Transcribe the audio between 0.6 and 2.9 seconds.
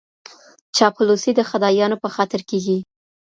چاپلوسي د خدایانو په خاطر کیږي.